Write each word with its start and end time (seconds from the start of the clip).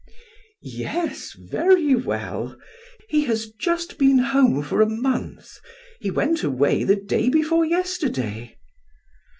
"Yes, 0.63 1.33
very 1.33 1.93
well. 1.93 2.57
He 3.07 3.25
has 3.25 3.51
just 3.51 3.99
been 3.99 4.17
home 4.17 4.63
for 4.63 4.81
a 4.81 4.89
month; 4.89 5.59
he 5.99 6.09
went 6.09 6.41
away 6.41 6.83
the 6.83 6.95
day 6.95 7.29
before 7.29 7.65
yesterday." 7.65 8.57